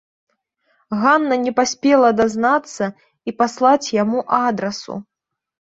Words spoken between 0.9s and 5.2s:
Ганна не паспела дазнацца і паслаць яму адрасу.